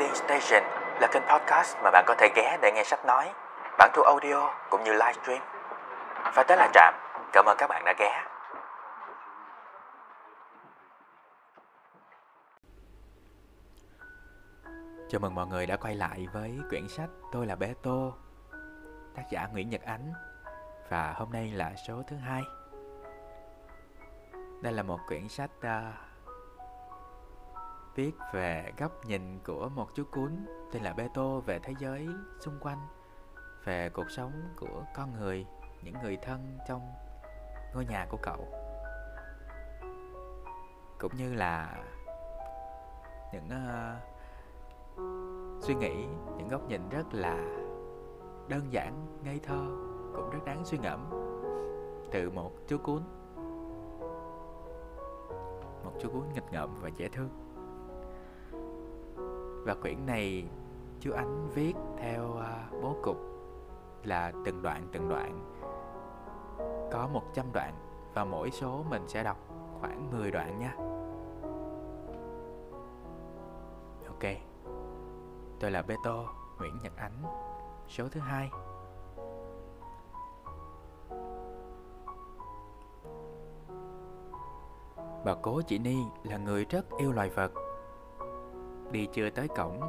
[0.00, 0.62] Reading Station
[1.00, 3.32] là kênh podcast mà bạn có thể ghé để nghe sách nói,
[3.78, 5.42] bản thu audio cũng như livestream.
[6.34, 6.94] Và tới là Trạm,
[7.32, 8.24] cảm ơn các bạn đã ghé.
[15.08, 18.14] Chào mừng mọi người đã quay lại với quyển sách Tôi là Bé Tô
[19.14, 20.12] Tác giả Nguyễn Nhật Ánh
[20.88, 22.42] Và hôm nay là số thứ hai
[24.62, 26.09] Đây là một quyển sách uh,
[28.00, 30.30] viết về góc nhìn của một chú cún
[30.72, 32.08] tên là Beto về thế giới
[32.40, 32.78] xung quanh,
[33.64, 35.46] về cuộc sống của con người,
[35.82, 36.92] những người thân trong
[37.74, 38.48] ngôi nhà của cậu.
[40.98, 41.84] Cũng như là
[43.32, 44.02] những uh,
[45.62, 46.06] suy nghĩ,
[46.36, 47.36] những góc nhìn rất là
[48.48, 49.60] đơn giản, ngây thơ,
[50.14, 51.10] cũng rất đáng suy ngẫm
[52.12, 53.02] từ một chú cún.
[55.84, 57.49] Một chú cún nghịch ngợm và dễ thương.
[59.64, 60.48] Và quyển này
[61.00, 63.16] chú Ánh viết theo uh, bố cục
[64.04, 65.56] là từng đoạn từng đoạn.
[66.92, 67.74] Có 100 đoạn
[68.14, 69.36] và mỗi số mình sẽ đọc
[69.80, 70.74] khoảng 10 đoạn nha.
[74.06, 74.32] Ok
[75.60, 76.24] Tôi là Beto
[76.58, 77.22] Nguyễn Nhật Ánh
[77.88, 78.50] Số thứ hai.
[85.24, 87.69] Bà cố chị Ni là người rất yêu loài vật.
[88.90, 89.80] Đi chưa tới cổng.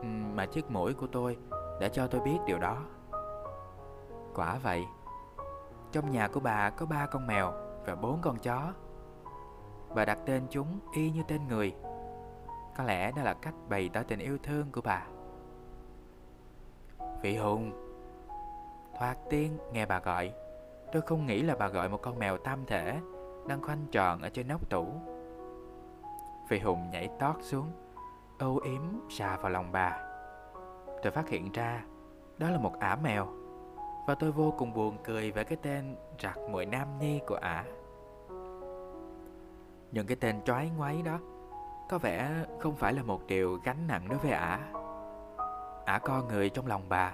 [0.00, 1.38] Ừ, mà chiếc mũi của tôi
[1.80, 2.78] đã cho tôi biết điều đó.
[4.34, 4.84] Quả vậy,
[5.92, 7.52] Trong nhà của bà có ba con mèo
[7.86, 8.72] và bốn con chó.
[9.94, 11.74] Bà đặt tên chúng y như tên người.
[12.76, 15.06] Có lẽ đó là cách bày tỏ tình yêu thương của bà.
[17.22, 17.72] Vị Hùng,
[18.98, 20.32] Thoạt tiên nghe bà gọi,
[20.92, 23.00] Tôi không nghĩ là bà gọi một con mèo tam thể
[23.48, 24.86] Đang khoanh tròn ở trên nóc tủ.
[26.48, 27.83] Vị Hùng nhảy tót xuống
[28.38, 29.98] âu yếm xà vào lòng bà.
[31.02, 31.82] Tôi phát hiện ra
[32.38, 33.26] đó là một ả mèo
[34.06, 37.64] và tôi vô cùng buồn cười về cái tên rạc mùi nam nhi của ả.
[39.92, 41.18] Những cái tên trói ngoáy đó
[41.88, 44.60] có vẻ không phải là một điều gánh nặng đối với ả.
[45.84, 47.12] Ả co người trong lòng bà,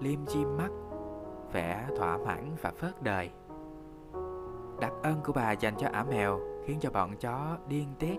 [0.00, 0.70] liêm chim mắt,
[1.52, 3.30] vẻ thỏa mãn và phớt đời.
[4.80, 8.16] Đặc ân của bà dành cho ả mèo khiến cho bọn chó điên tiết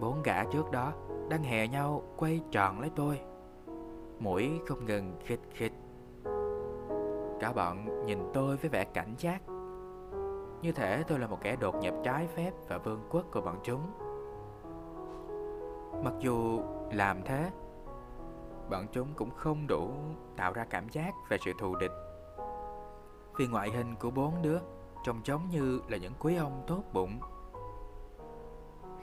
[0.00, 0.92] Bốn gã trước đó
[1.28, 3.20] đang hè nhau quay tròn lấy tôi.
[4.18, 5.72] Mũi không ngừng khịt khịt.
[7.40, 9.42] Cả bọn nhìn tôi với vẻ cảnh giác.
[10.62, 13.56] Như thể tôi là một kẻ đột nhập trái phép và vương quốc của bọn
[13.62, 13.80] chúng.
[16.04, 16.60] Mặc dù
[16.92, 17.50] làm thế,
[18.70, 19.90] Bọn chúng cũng không đủ
[20.36, 21.92] tạo ra cảm giác về sự thù địch.
[23.36, 24.58] Vì ngoại hình của bốn đứa
[25.04, 27.20] trông giống như là những quý ông tốt bụng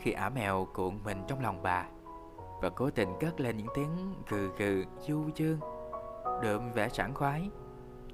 [0.02, 1.86] khi ả mèo cuộn mình trong lòng bà
[2.62, 5.60] và cố tình cất lên những tiếng gừ gừ du dương.
[6.42, 7.50] Đượm vẻ sảng khoái,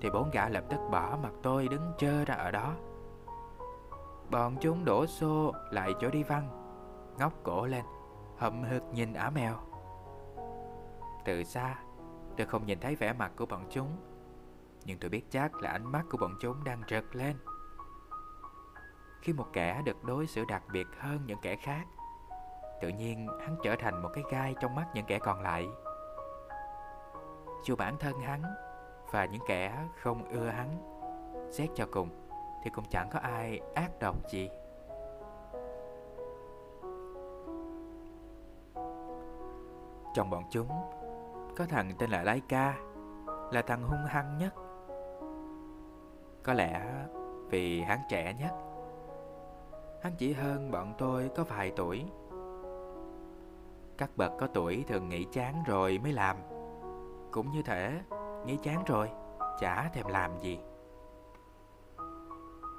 [0.02, 2.74] thì bốn gã lập tức bỏ mặt tôi đứng chơ ra ở đó.
[4.32, 6.50] Bọn chúng đổ xô lại chỗ đi văn
[7.20, 7.86] ngóc cổ lên,
[8.38, 9.56] hậm hực nhìn ả mèo.
[11.26, 11.76] Từ xa,
[12.38, 13.98] tôi không nhìn thấy vẻ mặt của bọn chúng,
[14.86, 17.36] nhưng tôi biết chắc là ánh mắt của bọn chúng đang rực lên
[19.22, 21.86] khi một kẻ được đối xử đặc biệt hơn những kẻ khác.
[22.82, 25.68] Tự nhiên, hắn trở thành một cái gai trong mắt những kẻ còn lại.
[27.64, 28.42] Dù bản thân hắn
[29.12, 30.70] và những kẻ không ưa hắn
[31.52, 32.10] xét cho cùng,
[32.64, 34.50] thì cũng chẳng có ai ác độc gì.
[40.14, 40.68] Trong bọn chúng,
[41.58, 42.76] có thằng tên là Laika
[43.52, 44.54] là thằng hung hăng nhất.
[46.44, 47.06] Có lẽ
[47.50, 48.67] vì hắn trẻ nhất.
[50.04, 52.06] Hắn chỉ hơn bọn tôi có vài tuổi.
[53.98, 56.38] Các bậc có tuổi thường nghĩ chán rồi mới làm.
[57.32, 58.02] Cũng như thể
[58.46, 59.10] nghĩ chán rồi,
[59.60, 60.60] Chả thèm làm gì.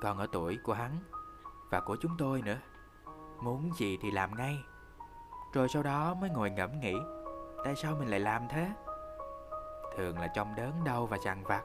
[0.03, 0.91] Còn ở tuổi của hắn
[1.71, 2.59] Và của chúng tôi nữa,
[3.41, 4.59] Muốn gì thì làm ngay.
[5.53, 6.95] Rồi sau đó mới ngồi ngẫm nghĩ,
[7.65, 8.71] Tại sao mình lại làm thế?
[9.97, 11.63] Thường là trong đớn đau và chằn vặt.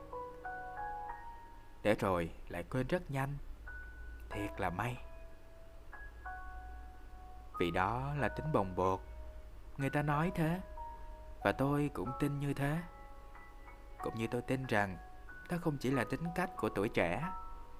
[1.83, 3.37] Để rồi lại quên rất nhanh.
[4.29, 4.97] Thiệt là may
[7.59, 8.99] vì đó là tính bồng bột.
[9.77, 10.61] Người ta nói thế
[11.43, 12.77] Và tôi cũng tin như thế.
[14.03, 14.97] Cũng như tôi tin rằng
[15.49, 17.23] Đó không chỉ là tính cách của tuổi trẻ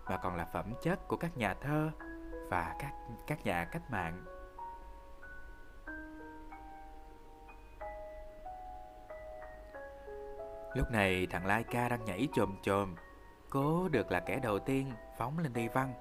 [0.05, 1.91] Mà còn là phẩm chất của các nhà thơ
[2.49, 2.91] Và các,
[3.27, 4.25] các nhà cách mạng.
[10.73, 12.95] Lúc này thằng Lai Ca đang nhảy chồm chồm.
[13.49, 15.93] Cố được là kẻ đầu tiên phóng lên đi văn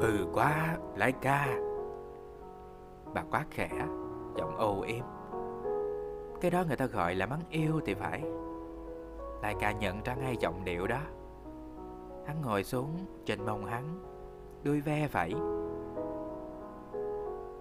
[0.00, 1.67] Ừ quá Lai Ca.
[3.14, 3.70] Bà quá khẽ
[4.36, 5.04] giọng ồ im
[6.40, 8.22] Cái đó người ta gọi là mắng yêu thì phải.
[9.42, 11.00] Lại ca nhận ra ngay giọng điệu đó.
[12.26, 13.84] Hắn ngồi xuống trên mông hắn,
[14.62, 15.34] Đuôi ve vẫy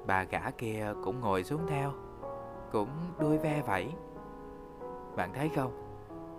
[0.07, 1.91] Bà gã kia cũng ngồi xuống theo,
[2.71, 2.89] Cũng
[3.19, 3.93] đuôi ve vẫy
[5.15, 5.71] Bạn thấy không?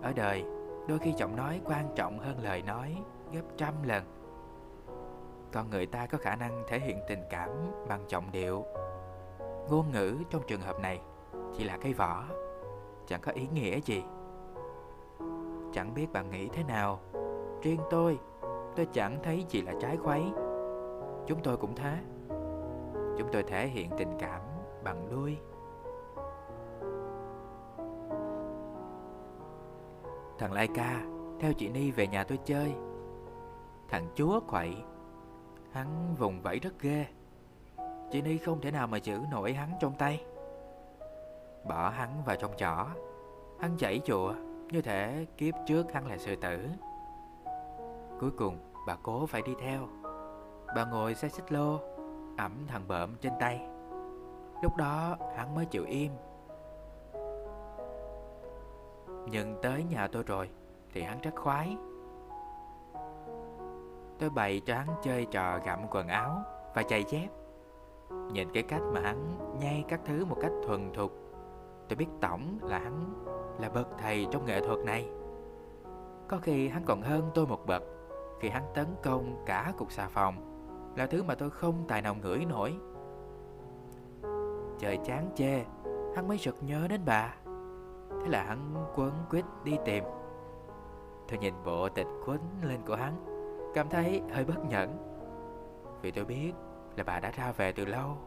[0.01, 0.43] Ở đời,
[0.87, 2.97] đôi khi giọng nói quan trọng hơn lời nói
[3.33, 4.03] gấp trăm lần.
[5.53, 7.49] Con người ta có khả năng thể hiện tình cảm
[7.87, 8.65] bằng giọng điệu.
[9.69, 11.01] Ngôn ngữ trong trường hợp này
[11.57, 12.25] chỉ là cái vỏ,
[13.07, 14.03] Chẳng có ý nghĩa gì.
[15.73, 16.99] Chẳng biết bạn nghĩ thế nào.
[17.61, 18.19] Riêng tôi
[18.75, 20.23] Tôi chẳng thấy gì là trái khuấy.
[21.27, 21.97] Chúng tôi cũng thế.
[23.17, 24.41] Chúng tôi thể hiện tình cảm
[24.83, 25.37] bằng đuôi.
[30.37, 31.01] Thằng Lai Ca
[31.39, 32.73] theo chị Ni về nhà tôi chơi.
[33.89, 34.75] Thằng chúa quậy.
[35.71, 37.05] Hắn vùng vẫy rất ghê.
[38.11, 40.23] Chị Ni không thể nào mà giữ nổi hắn trong tay.
[41.67, 42.85] Bỏ hắn vào trong chỏ.
[43.59, 44.33] Hắn chảy chùa,
[44.71, 46.69] Như thể kiếp trước hắn là sư tử.
[48.19, 49.87] Cuối cùng, bà cố phải đi theo.
[50.75, 51.79] Bà ngồi xe xích lô,
[52.37, 53.67] Ẩm thằng bợm trên tay.
[54.63, 56.11] Lúc đó, hắn mới chịu im.
[59.31, 60.49] Nhưng tới nhà tôi rồi,
[60.93, 61.77] Thì hắn rất khoái.
[64.19, 66.43] Tôi bày cho hắn chơi trò gặm quần áo
[66.75, 67.27] Và giày dép.
[68.31, 71.11] Nhìn cái cách mà hắn nhai các thứ một cách thuần thục,
[71.89, 73.25] Tôi biết tổng là hắn
[73.59, 75.09] là bậc thầy trong nghệ thuật này.
[76.27, 77.83] Có khi hắn còn hơn tôi một bậc,
[78.39, 80.35] Khi hắn tấn công cả cục xà phòng
[80.95, 82.75] Là thứ mà tôi không tài nào ngửi nổi.
[84.79, 85.63] Trời chán chê,
[86.15, 87.35] Hắn mới sực nhớ đến bà.
[88.21, 90.03] Thế là hắn quấn quýt đi tìm.
[91.27, 93.38] Tôi nhìn bộ tịch quấn lên của hắn.
[93.73, 94.97] Cảm thấy hơi bất nhẫn.
[96.01, 96.53] Vì tôi biết
[96.95, 98.17] là bà đã ra về từ lâu.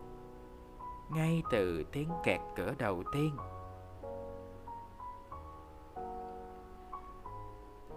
[1.10, 3.36] Ngay từ tiếng kẹt cửa đầu tiên.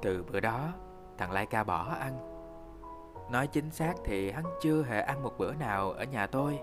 [0.02, 0.70] Từ bữa đó,
[1.18, 2.36] Thằng Lai Ca bỏ ăn.
[3.32, 6.60] Nói chính xác thì hắn chưa hề ăn một bữa nào ở nhà tôi.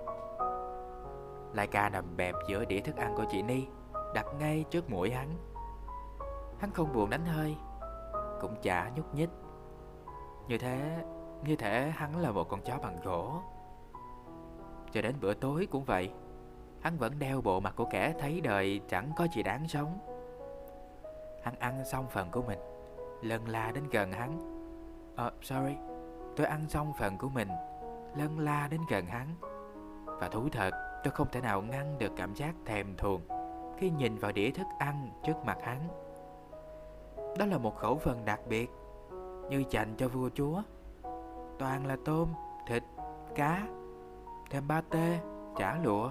[1.53, 3.67] Lai Ca nằm bẹp giữa đĩa thức ăn của chị Ni
[4.15, 5.29] Đặt ngay trước mũi hắn.
[6.59, 7.57] Hắn không buồn đánh hơi,
[8.41, 9.31] Cũng chả nhúc nhích.
[10.49, 11.05] Như thế
[11.45, 13.43] Như thể hắn là một con chó bằng gỗ.
[14.93, 16.11] Cho đến bữa tối cũng vậy
[16.81, 19.99] Hắn vẫn đeo bộ mặt của kẻ thấy đời chẳng có gì đáng sống.
[21.43, 22.59] Hắn ăn xong phần của mình
[23.23, 24.39] lần la đến gần hắn.
[25.17, 25.77] Ờ, uh, sorry
[26.37, 27.49] Tôi ăn xong phần của mình
[28.17, 29.27] Lân la đến gần hắn.
[30.05, 30.71] Và thú thật
[31.05, 33.21] Tôi không thể nào ngăn được cảm giác thèm thuồng
[33.79, 35.89] Khi nhìn vào đĩa thức ăn trước mặt hắn.
[37.39, 38.71] Đó là một khẩu phần đặc biệt
[39.53, 40.63] như dành cho vua chúa.
[41.59, 42.29] Toàn là tôm,
[42.69, 42.83] thịt,
[43.35, 43.67] cá
[44.51, 45.19] Thêm ba tê,
[45.57, 46.11] chả lụa.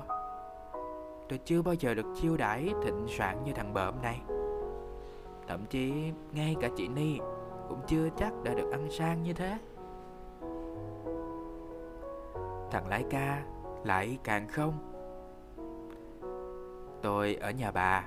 [1.29, 4.21] Tôi chưa bao giờ được chiêu đãi thịnh soạn như thằng bợm này.
[5.47, 7.19] Thậm chí ngay cả chị Ni
[7.69, 9.57] Cũng chưa chắc đã được ăn sang như thế.
[12.71, 13.43] Thằng lái ca
[13.83, 14.73] lại càng không.
[17.01, 18.05] Tôi ở nhà bà.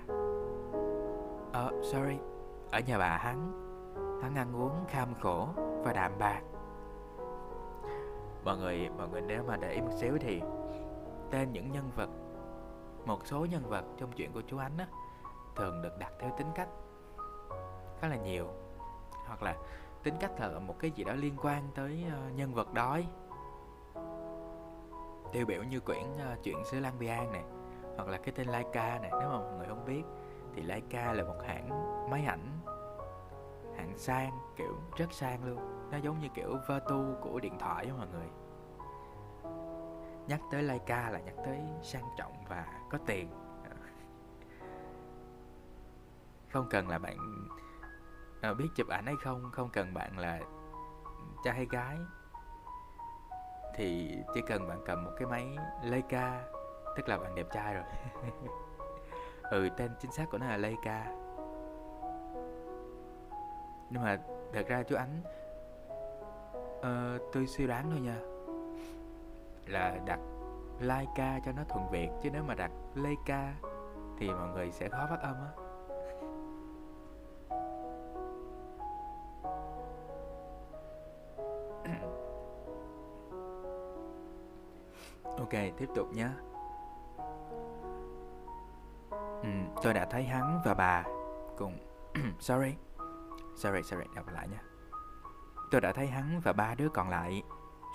[1.52, 2.16] Ờ, uh, sorry
[2.70, 3.63] Ở nhà bà hắn.
[4.24, 6.40] Hắn ăn uống kham khổ và đạm bạc.
[8.44, 10.40] Mọi người, mọi người nếu mà để ý một xíu thì
[11.30, 12.08] Tên những nhân vật
[13.06, 14.86] Một số nhân vật trong chuyện của chú Ánh á
[15.56, 16.68] Thường được đặt theo tính cách
[18.00, 18.46] khá là nhiều.
[19.26, 19.56] Hoặc là
[20.02, 22.98] tính cách là một cái gì đó liên quan tới uh, nhân vật đó
[25.32, 27.44] tiêu biểu như quyển uh, chuyện xứ Lan Bian này
[27.96, 30.02] hoặc là cái tên Laika này nếu mà mọi người không biết
[30.54, 31.68] thì Laika là một hãng
[32.10, 32.58] máy ảnh
[33.76, 35.88] hạng sang kiểu rất sang luôn.
[35.90, 38.28] Nó giống như kiểu Vertu của điện thoại đó mọi người.
[40.28, 43.30] Nhắc tới Leica là nhắc tới sang trọng và có tiền.
[46.52, 47.46] Không cần là bạn
[48.40, 50.40] à, biết chụp ảnh hay không không cần bạn là
[51.44, 51.96] trai hay gái.
[53.74, 56.44] Thì chỉ cần bạn cầm một cái máy Leica
[56.96, 57.84] tức là bạn đẹp trai rồi.
[59.50, 61.23] Ừ tên chính xác của nó là Leica
[63.94, 64.18] nhưng mà
[64.52, 65.20] thật ra chú ánh
[66.78, 68.18] uh, tôi suy đoán thôi nha
[69.66, 70.20] là đặt
[70.80, 73.54] Laika cho nó thuận việt chứ nếu mà đặt Leica
[74.18, 75.50] thì mọi người sẽ khó phát âm á
[85.38, 86.28] Ok, tiếp tục nhé.
[89.42, 89.48] Ừ,
[89.82, 91.04] tôi đã thấy hắn và bà
[91.56, 91.78] cùng...
[92.40, 92.74] sorry.
[93.56, 94.62] Sorry, sorry, đọc lại nha.
[95.70, 97.42] Tôi đã thấy hắn và ba đứa còn lại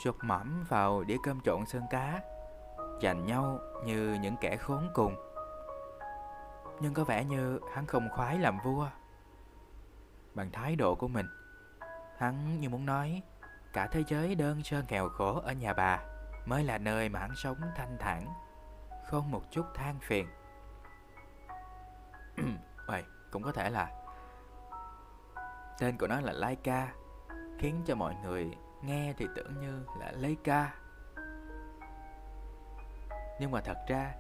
[0.04, 2.22] sụt mõm vào đĩa cơm trộn sơn cá,
[3.02, 5.16] giành nhau như những kẻ khốn cùng.
[6.82, 8.88] Nhưng có vẻ như hắn không khoái làm vua
[10.34, 11.26] Bằng thái độ của mình
[12.18, 13.22] Hắn như muốn nói
[13.74, 16.00] Cả thế giới đơn sơ nghèo khổ ở nhà bà
[16.46, 18.34] Mới là nơi mà hắn sống thanh thản
[19.06, 20.28] Không một chút than phiền
[22.88, 23.92] Vậy cũng có thể là
[25.80, 26.94] Tên của nó là Laika
[27.58, 30.76] Khiến cho mọi người nghe thì tưởng như là Leica
[33.40, 34.14] Nhưng mà thật ra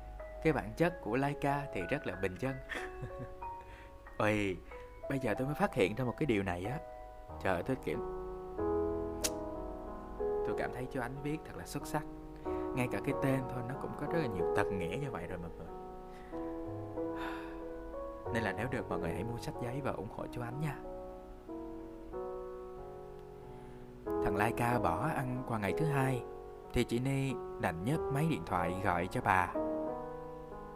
[0.44, 2.56] Cái bản chất của Laika thì rất là bình dân.
[4.18, 4.58] Ôi
[5.10, 6.78] Bây giờ tôi mới phát hiện ra một cái điều này á.
[7.44, 8.00] Trời ơi tôi kiểm,
[10.20, 12.04] Tôi cảm thấy chú Ánh viết thật là xuất sắc.
[12.75, 15.28] Ngay cả cái tên thôi nó cũng có rất là nhiều tầng nghĩa như vậy
[15.28, 15.68] rồi mọi người
[18.34, 20.62] Nên là nếu được mọi người hãy mua sách giấy và ủng hộ chú Ánh
[20.62, 20.75] nha.
[24.29, 26.24] Thằng Lai Ca bỏ ăn qua ngày thứ hai,
[26.74, 29.53] Thì chị Ni đành nhấc máy điện thoại gọi cho bà.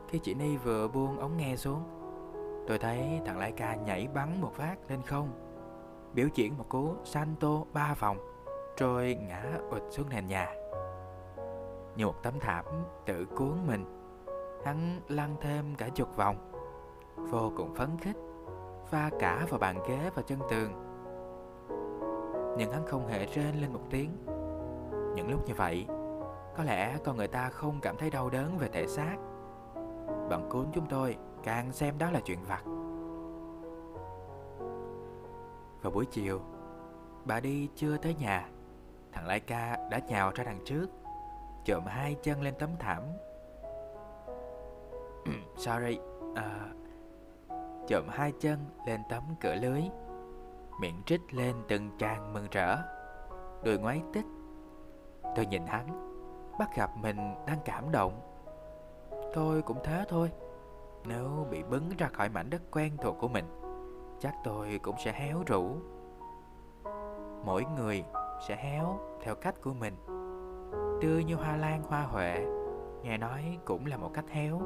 [0.08, 1.84] Khi chị Ni vừa buông ống nghe xuống,
[2.68, 5.30] Tôi thấy thằng Lai Ca nhảy bắn một phát lên không,
[6.14, 8.18] Biểu diễn một cú Santo ba vòng,
[8.78, 10.48] Rồi ngã ụt xuống nền nhà.
[11.96, 12.66] Như một tấm thảm
[13.06, 13.86] tự cuốn mình,
[14.66, 16.52] Hắn lăn thêm cả chục vòng,
[17.16, 18.18] Vô cùng phấn khích,
[18.90, 20.83] Pha cả vào bàn ghế và chân tường.
[22.58, 24.10] Nhưng hắn không hề rên lên một tiếng.
[25.16, 25.86] Những lúc như vậy
[26.58, 29.18] Có lẽ con người ta không cảm thấy đau đớn về thể xác.
[30.30, 32.64] Bọn cuốn chúng tôi càng xem đó là chuyện vặt.
[35.82, 36.42] Vào buổi chiều
[37.26, 38.50] Bà đi chưa tới nhà.
[39.12, 40.88] Thằng Lai Ca đã nhào ra đằng trước
[41.66, 43.04] Trộm hai chân lên tấm thảm.
[45.58, 45.98] Sorry
[46.36, 46.74] ờ, à,
[47.88, 49.82] Trộm hai chân lên tấm cửa lưới.
[50.80, 52.78] Miệng trích lên từng tràng mừng rỡ.
[53.64, 54.26] Đôi ngoái tích
[55.36, 55.88] Tôi nhìn hắn
[56.60, 58.22] Bắt gặp mình đang cảm động.
[59.34, 60.32] Tôi cũng thế thôi
[61.06, 63.46] nếu bị bứng ra khỏi mảnh đất quen thuộc của mình
[64.20, 65.76] Chắc tôi cũng sẽ héo rũ.
[67.46, 68.04] Mỗi người
[68.48, 69.94] sẽ héo theo cách của mình.
[71.02, 72.46] Tươi như hoa lan hoa huệ
[73.04, 74.62] Nghe nói cũng là một cách héo.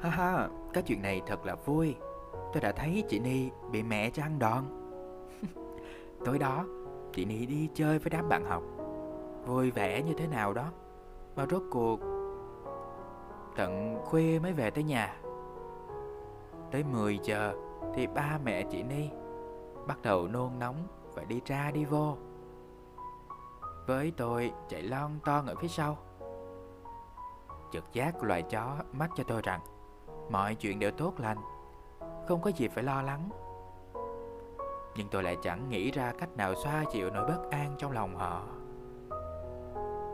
[0.00, 1.96] Ha ha, cái chuyện này thật là vui.
[2.52, 4.64] Tôi đã thấy chị Ni bị mẹ cho ăn đòn.
[6.24, 6.64] Tối đó,
[7.12, 8.62] chị Ni đi chơi với đám bạn học.
[9.46, 10.64] Vui vẻ như thế nào đó
[11.36, 12.00] Mà rốt cuộc
[13.56, 15.16] Tận khuya mới về tới nhà.
[16.70, 17.54] Tới 10 giờ
[17.94, 19.08] Thì ba mẹ chị Ni
[19.86, 22.16] Bắt đầu nôn nóng Và đi ra đi vô.
[23.86, 25.98] Với tôi chạy lon ton ở phía sau.
[27.72, 29.60] Trực giác của loài chó mách cho tôi rằng
[30.30, 31.38] Mọi chuyện đều tốt lành.
[32.28, 33.28] Không có gì phải lo lắng
[34.96, 38.16] Nhưng tôi lại chẳng nghĩ ra cách nào xoa dịu nỗi bất an trong lòng
[38.16, 38.42] họ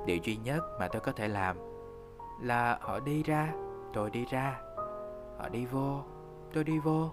[0.06, 1.56] Điều duy nhất mà tôi có thể làm
[2.42, 3.54] là họ đi ra,
[3.92, 4.60] tôi đi ra.
[5.38, 6.00] Họ đi vô,
[6.52, 7.10] tôi đi vô.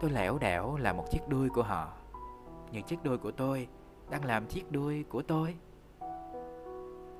[0.00, 1.88] Tôi lẻo đẻo là một chiếc đuôi của họ.
[2.72, 3.68] Nhưng chiếc đuôi của tôi
[4.10, 5.56] đang làm chiếc đuôi của tôi.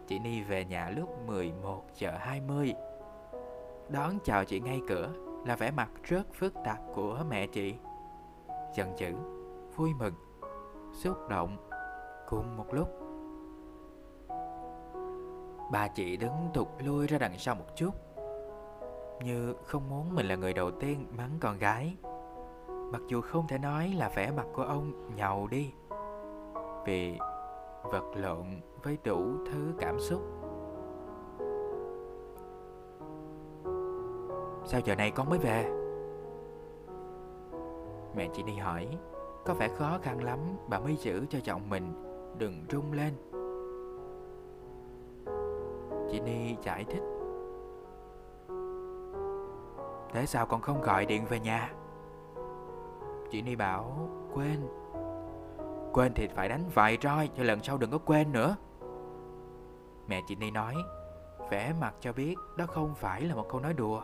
[0.06, 2.74] Chị Ni về nhà lúc 11 giờ 20.
[3.88, 5.08] Đón chào chị ngay cửa
[5.46, 7.74] là vẻ mặt rất phức tạp của mẹ chị.
[8.74, 9.14] Giận dữ,
[9.76, 10.14] vui mừng,
[10.92, 11.56] xúc động
[12.28, 12.88] cùng một lúc.
[15.70, 17.90] Bà chị đứng thụt lui ra đằng sau một chút
[19.24, 21.96] Như không muốn mình là người đầu tiên mắng con gái
[22.68, 25.72] Mặc dù không thể nói là vẻ mặt của ông nhầu đi
[26.86, 27.18] Vì
[27.82, 28.44] vật lộn
[28.82, 30.37] với đủ thứ cảm xúc
[34.68, 35.70] Sao giờ này con mới về?
[38.16, 38.88] Mẹ chị đi hỏi,
[39.44, 41.92] Có vẻ khó khăn lắm, bà mới giữ cho chồng mình,
[42.38, 43.14] đừng rung lên.
[46.10, 47.02] Chị Ni giải thích.
[50.12, 51.72] Thế sao con không gọi điện về nhà?
[53.30, 54.68] Chị Ni bảo, Quên.
[55.92, 58.56] Quên thì phải đánh vài roi Cho lần sau đừng có quên nữa.
[60.08, 60.74] Mẹ chị Ni nói
[61.50, 64.02] Vẽ mặt cho biết Đó không phải là một câu nói đùa.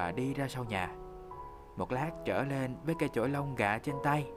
[0.00, 0.90] Bà đi ra sau nhà.
[1.76, 4.32] Một lát trở lên với cây chổi lông gà trên tay.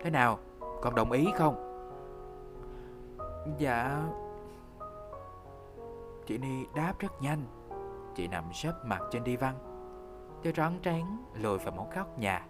[0.00, 0.38] Thế nào,
[0.82, 1.54] Con đồng ý không?
[3.58, 4.02] Dạ.
[6.26, 7.46] Chị Ni đáp rất nhanh.
[8.14, 9.54] Chị nằm sấp mặt trên đi văn.
[10.42, 12.46] Tôi rón trán lùi vào một góc nhà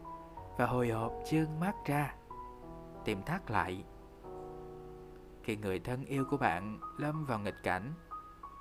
[0.59, 2.15] Và hồi hộp chương mắt ra,
[3.05, 3.85] Tìm thắt lại.
[5.43, 7.93] Khi người thân yêu của bạn lâm vào nghịch cảnh,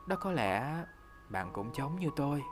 [0.08, 0.86] Đó có lẽ
[1.30, 2.44] bạn cũng giống như tôi.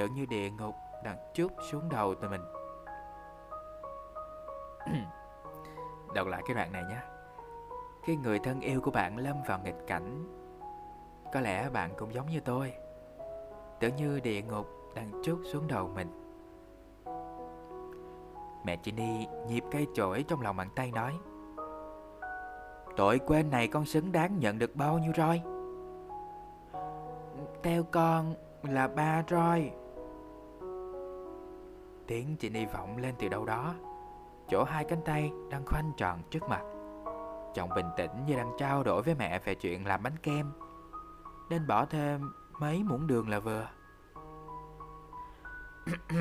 [0.00, 2.40] Tưởng như địa ngục đặt chút xuống đầu tụi mình.
[6.14, 6.98] Đọc lại cái đoạn này nhé.
[8.04, 10.24] Khi người thân yêu của bạn lâm vào nghịch cảnh,
[11.32, 12.72] có lẽ bạn cũng giống như tôi
[13.80, 16.08] tưởng như địa ngục đang trút xuống đầu mình.
[18.64, 21.12] Mẹ Ginny nhịp cây chổi trong lòng bàn tay nói,
[22.96, 25.42] tội quên này con xứng đáng nhận được bao nhiêu roi?
[27.62, 29.72] Theo con là ba roi
[32.10, 33.74] tiếng Ginny vọng lên từ đâu đó.
[34.48, 36.62] Chỗ hai cánh tay đang khoanh tròn trước mặt.
[37.54, 40.52] Chồng bình tĩnh như đang trao đổi với mẹ về chuyện làm bánh kem.
[41.50, 43.68] Nên bỏ thêm mấy muỗng đường là vừa.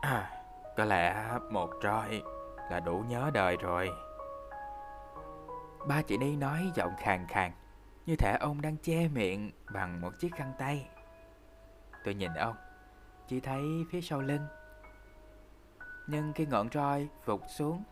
[0.00, 0.30] À,
[0.76, 2.22] Có lẽ một roi
[2.70, 3.90] là đủ nhớ đời rồi.
[5.88, 7.52] Ba chị Ni nói giọng khàn khàn
[8.06, 10.88] Như thể ông đang che miệng bằng một chiếc khăn tay.
[12.04, 12.56] Tôi nhìn ông
[13.28, 14.46] Chỉ thấy phía sau lưng.
[16.06, 17.82] Nhưng khi ngọn roi vụt xuống,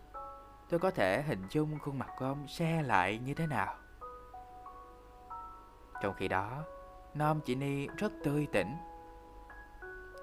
[0.68, 3.74] Tôi có thể hình dung khuôn mặt của ông xe lại như thế nào.
[6.02, 6.64] Trong khi đó
[7.14, 8.76] Nom chị Ni rất tươi tỉnh.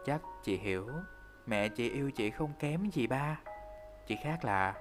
[0.05, 0.87] Chắc chị hiểu,
[1.45, 3.39] Mẹ chị yêu chị không kém gì ba.
[4.07, 4.73] Chỉ khác là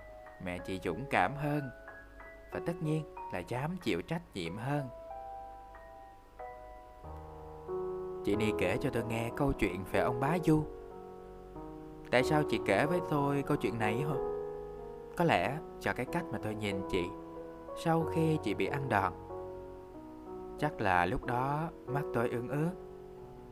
[0.44, 1.70] Mẹ chị dũng cảm hơn
[2.52, 4.88] Và tất nhiên là dám chịu trách nhiệm hơn.
[8.24, 10.79] Chị Ni kể cho tôi nghe câu chuyện về ông bá Du.
[12.10, 14.14] Tại sao chị kể với tôi câu chuyện này hả?
[15.16, 17.08] Có lẽ do cái cách mà tôi nhìn chị
[17.84, 19.12] Sau khi chị bị ăn đòn.
[20.58, 22.70] Chắc là lúc đó mắt tôi ương ướt.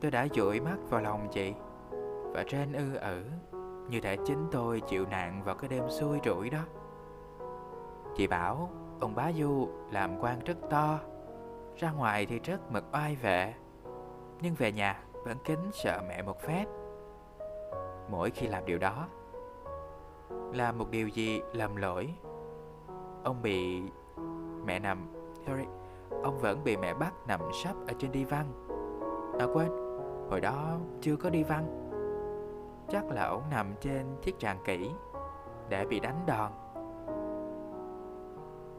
[0.01, 1.53] Tôi đã dụi mắt vào lòng chị.
[2.33, 3.23] Và trên ư ử,
[3.89, 6.59] Như thể chính tôi chịu nạn vào cái đêm xui rủi đó.
[8.15, 10.99] Chị bảo, ông bá Du làm quan rất to,
[11.77, 13.53] Ra ngoài thì rất mực oai vệ.
[14.41, 16.65] Nhưng về nhà vẫn kính sợ mẹ một phép.
[18.11, 19.07] Mỗi khi làm điều đó.
[20.53, 22.13] Làm một điều gì làm lỗi?
[23.23, 23.81] Ông bị
[24.65, 25.07] mẹ nằm,
[25.47, 25.63] Sorry,
[26.23, 28.45] Ông vẫn bị mẹ bắt nằm sắp ở trên đi văn
[29.39, 29.69] À quên,
[30.29, 31.89] Hồi đó chưa có đi văn
[32.89, 34.89] Chắc là ông nằm trên chiếc tràng kỹ
[35.69, 36.51] Để bị đánh đòn.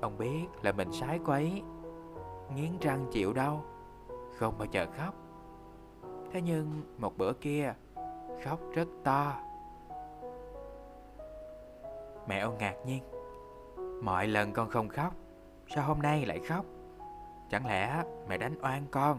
[0.00, 1.62] Ông biết là mình sái quấy,
[2.54, 3.64] Nghiến răng chịu đau,
[4.38, 5.14] Không bao giờ khóc.
[6.32, 6.66] Thế nhưng
[6.98, 7.74] một bữa kia
[8.44, 9.34] Khóc rất to.
[12.28, 13.02] Mẹ ông ngạc nhiên.
[14.02, 15.14] Mọi lần con không khóc,
[15.74, 16.64] Sao hôm nay lại khóc?
[17.50, 19.18] Chẳng lẽ mẹ đánh oan con?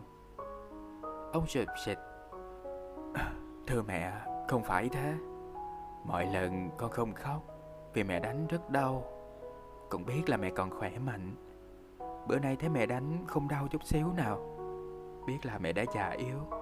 [1.34, 1.98] Ông sụp xịt
[3.68, 4.12] Thưa mẹ,
[4.48, 5.14] Không phải thế.
[6.04, 7.42] Mọi lần con không khóc
[7.94, 9.04] Vì mẹ đánh rất đau.
[9.90, 11.36] Con biết là mẹ còn khỏe mạnh.
[12.28, 14.40] Bữa nay thấy mẹ đánh không đau chút xíu nào.
[15.28, 16.61] Biết là mẹ đã già yếu.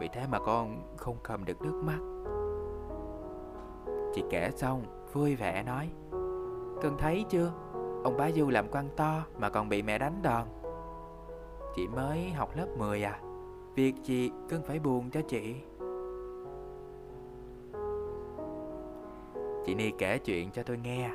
[0.00, 1.98] Vì thế mà con không cầm được nước mắt.
[4.14, 5.90] Chị kể xong, vui vẻ nói
[6.82, 7.52] Cưng thấy chưa?
[8.04, 10.48] Ông bá Du làm quan to mà còn bị mẹ đánh đòn.
[11.74, 13.20] Chị mới học lớp 10 à.
[13.74, 15.56] Việc gì cưng phải buồn cho chị?
[19.66, 21.10] Chị Ni kể chuyện cho tôi nghe.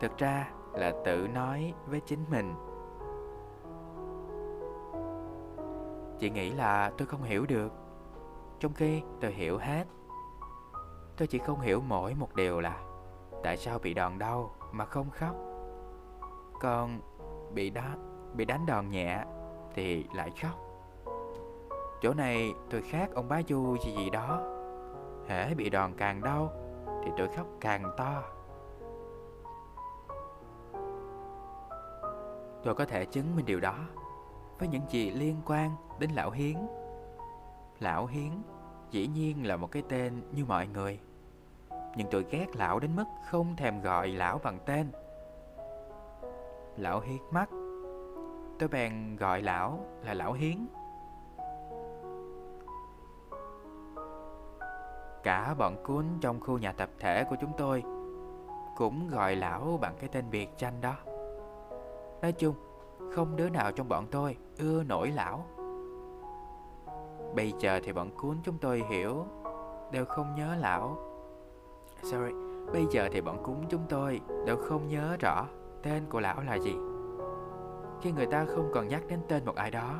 [0.00, 2.54] Thực ra là tự nói với chính mình.
[6.18, 7.72] Chị nghĩ là tôi không hiểu được.
[8.60, 9.84] Trong khi tôi hiểu hết.
[11.16, 12.80] Tôi chỉ không hiểu mỗi một điều là
[13.44, 15.36] Tại sao bị đòn đau mà không khóc.
[16.60, 17.00] Còn
[17.54, 17.96] bị đá,
[18.34, 19.24] bị đánh đòn nhẹ
[19.74, 20.60] thì lại khóc.
[22.02, 24.40] Chỗ này tôi khác ông bá Du gì gì đó.
[25.28, 26.52] Hễ bị đòn càng đau
[27.04, 28.22] Thì tôi khóc càng to.
[32.64, 33.74] Tôi có thể chứng minh điều đó.
[34.58, 36.56] Với những gì liên quan đến Lão Hiến.
[37.80, 38.30] Lão Hiến
[38.94, 41.00] dĩ nhiên là một cái tên như mọi người,
[41.96, 44.86] Nhưng tôi ghét lão đến mức không thèm gọi lão bằng tên.
[46.76, 47.50] Lão hiến mắt,
[48.58, 50.66] Tôi bèn gọi lão là lão hiến.
[55.22, 57.82] Cả bọn cuốn trong khu nhà tập thể của chúng tôi
[58.76, 60.94] Cũng gọi lão bằng cái tên biệt danh đó.
[62.22, 62.54] Nói chung
[63.14, 65.44] không đứa nào trong bọn tôi ưa nổi lão.
[67.34, 69.26] Bây giờ thì bọn cuốn chúng tôi hiểu,
[69.92, 70.98] Đều không nhớ lão.
[72.02, 72.32] Sorry,
[72.72, 75.46] Bây giờ thì bọn cúng chúng tôi Đều không nhớ rõ
[75.82, 76.76] Tên của lão là gì.
[78.00, 79.94] Khi người ta không còn nhắc đến tên một ai đó,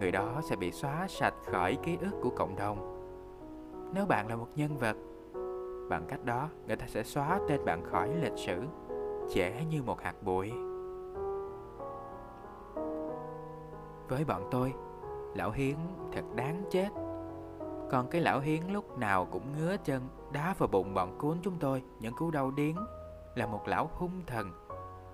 [0.00, 2.92] Người đó sẽ bị xóa sạch khỏi ký ức của cộng đồng.
[3.94, 4.96] Nếu bạn là một nhân vật,
[5.88, 8.62] Bằng cách đó, Người ta sẽ xóa tên bạn khỏi lịch sử,
[9.28, 10.52] Dễ như một hạt bụi.
[14.08, 14.74] Với bọn tôi
[15.34, 15.76] Lão Hiến
[16.12, 16.88] thật đáng chết
[17.90, 21.56] Còn cái lão Hiến lúc nào cũng ngứa chân, Đá vào bụng bọn cuốn chúng
[21.60, 22.76] tôi, Những cú đau điến
[23.34, 24.50] Là một lão hung thần,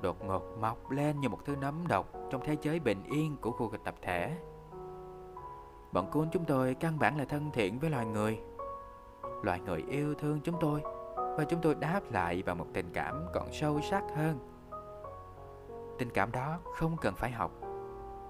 [0.03, 3.51] đột ngột mọc lên như một thứ nấm độc trong thế giới bình yên của
[3.51, 4.37] khu tập thể.
[5.93, 8.41] Bọn cún chúng tôi căn bản là thân thiện với loài người.
[9.43, 10.81] Loài người yêu thương chúng tôi,
[11.17, 14.39] và chúng tôi đáp lại bằng một tình cảm còn sâu sắc hơn.
[15.99, 17.62] Tình cảm đó không cần phải học.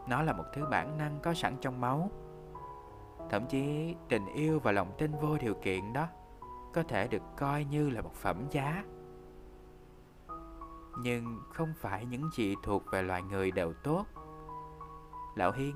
[0.06, 2.10] Nó là một thứ bản năng có sẵn trong máu.
[3.30, 6.06] Thậm chí, tình yêu và lòng tin vô điều kiện đó
[6.74, 8.84] có thể được coi như là một phẩm giá.
[10.98, 14.04] Nhưng không phải những gì thuộc về loài người đều tốt.
[15.34, 15.74] Lão hiến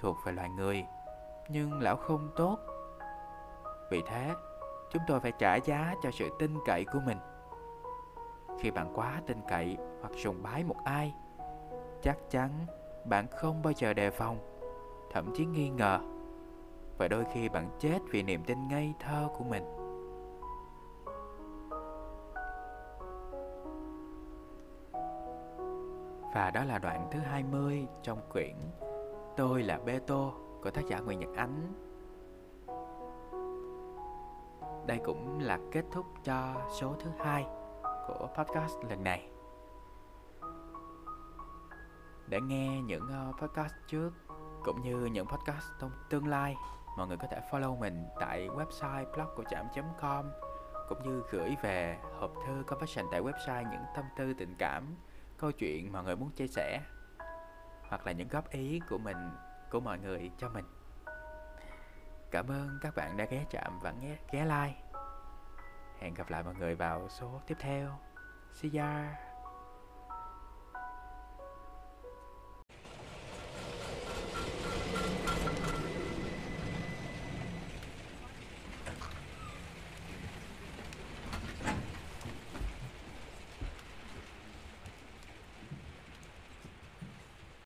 [0.00, 0.84] thuộc về loài người,
[1.50, 2.58] nhưng lão không tốt.
[3.90, 4.34] Vì thế,
[4.90, 7.18] chúng tôi phải trả giá cho sự tin cậy của mình.
[8.60, 11.14] Khi bạn quá tin cậy hoặc sùng bái một ai,
[12.02, 12.66] chắc chắn
[13.04, 14.38] bạn không bao giờ đề phòng,
[15.12, 15.98] thậm chí nghi ngờ
[16.98, 19.64] và đôi khi bạn chết vì niềm tin ngây thơ của mình
[26.34, 28.54] Và đó là đoạn thứ 20 trong quyển
[29.36, 30.32] Tôi là Bê Tô
[30.62, 31.72] của tác giả Nguyễn Nhật Ánh.
[34.86, 37.46] Đây cũng là kết thúc cho số thứ hai
[37.82, 39.29] của podcast lần này.
[42.30, 44.10] Để nghe những ờ, podcast trước
[44.64, 46.54] cũng như những podcast trong tương lai,
[46.96, 50.30] mọi người có thể follow mình tại website blog của trạm.com
[50.88, 54.94] cũng như gửi về hộp thư confession tại website những tâm tư tình cảm
[55.38, 56.80] câu chuyện mà người muốn chia sẻ
[57.88, 59.30] hoặc là những góp ý của mình
[59.70, 60.64] của mọi người cho mình.
[62.30, 64.82] Cảm ơn các bạn đã ghé chạm và ghé, ghé like.
[66.00, 67.98] Hẹn gặp lại mọi người vào số tiếp theo.
[68.52, 69.29] See ya!